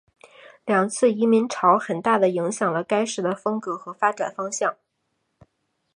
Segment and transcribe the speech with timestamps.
[0.65, 4.75] 两次移民潮很大的影响了该市的风格和发展方向。